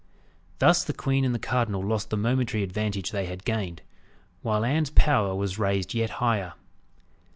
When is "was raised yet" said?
5.35-6.09